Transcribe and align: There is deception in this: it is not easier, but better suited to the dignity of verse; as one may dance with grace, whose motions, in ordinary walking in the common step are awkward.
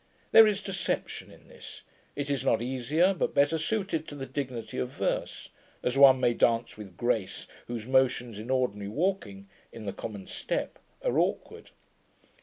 There 0.31 0.47
is 0.47 0.63
deception 0.63 1.29
in 1.29 1.47
this: 1.47 1.83
it 2.15 2.31
is 2.31 2.43
not 2.43 2.59
easier, 2.59 3.13
but 3.13 3.35
better 3.35 3.59
suited 3.59 4.07
to 4.07 4.15
the 4.15 4.25
dignity 4.25 4.79
of 4.79 4.89
verse; 4.89 5.49
as 5.83 5.95
one 5.95 6.19
may 6.19 6.33
dance 6.33 6.75
with 6.75 6.97
grace, 6.97 7.47
whose 7.67 7.85
motions, 7.85 8.39
in 8.39 8.49
ordinary 8.49 8.89
walking 8.89 9.47
in 9.71 9.85
the 9.85 9.93
common 9.93 10.25
step 10.25 10.79
are 11.03 11.19
awkward. 11.19 11.69